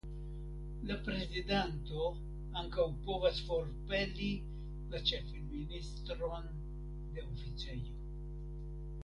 La 0.91 0.95
prezidanto 1.07 2.07
ankaŭ 2.61 2.85
povas 3.09 3.41
forpeli 3.51 4.31
la 4.95 5.03
ĉefministron 5.11 6.51
de 7.19 7.29
oficejo. 7.35 7.95